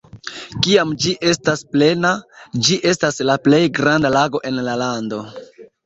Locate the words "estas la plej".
2.95-3.63